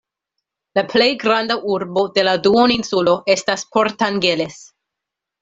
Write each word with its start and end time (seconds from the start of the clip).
La 0.77 0.83
plej 0.93 1.09
granda 1.23 1.57
urbo 1.73 2.03
de 2.15 2.23
la 2.29 2.33
duoninsulo 2.47 3.15
estas 3.35 3.67
Port 3.77 4.07
Angeles. 4.09 4.59